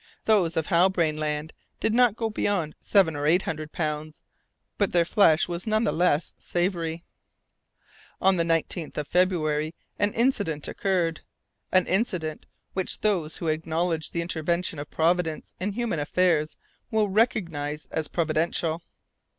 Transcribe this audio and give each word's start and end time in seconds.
Those 0.25 0.57
of 0.57 0.65
Halbrane 0.65 1.17
Land 1.19 1.53
did 1.79 1.93
not 1.93 2.15
go 2.15 2.31
beyond 2.31 2.73
seven 2.79 3.15
or 3.15 3.27
eight 3.27 3.43
hundred 3.43 3.71
pounds, 3.71 4.23
but 4.79 4.93
their 4.93 5.05
flesh 5.05 5.47
was 5.47 5.67
none 5.67 5.83
the 5.83 5.91
less 5.91 6.33
savoury. 6.37 7.03
On 8.19 8.35
the 8.35 8.43
19th 8.43 8.97
of 8.97 9.07
February 9.07 9.75
an 9.99 10.11
incident 10.15 10.67
occurred 10.67 11.21
an 11.71 11.85
incident 11.85 12.47
which 12.73 13.01
those 13.01 13.37
who 13.37 13.47
acknowledge 13.47 14.09
the 14.09 14.23
intervention 14.23 14.79
of 14.79 14.89
Providence 14.89 15.53
in 15.59 15.73
human 15.73 15.99
affairs 15.99 16.57
will 16.89 17.07
recognize 17.07 17.85
as 17.91 18.07
providential. 18.07 18.81